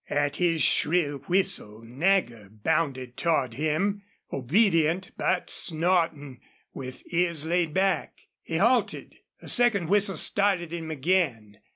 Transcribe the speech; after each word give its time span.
At 0.09 0.37
his 0.37 0.63
shrill 0.63 1.19
whistle 1.27 1.83
Nagger 1.85 2.49
bounded 2.49 3.17
toward 3.17 3.53
him, 3.53 4.01
obedient, 4.33 5.11
but 5.15 5.51
snorting, 5.51 6.39
with 6.73 7.03
ears 7.13 7.45
laid 7.45 7.71
back. 7.75 8.17
He 8.41 8.57
halted. 8.57 9.17
A 9.43 9.47
second 9.47 9.89
whistle 9.89 10.17
started 10.17 10.73
him 10.73 10.89
again. 10.89 11.59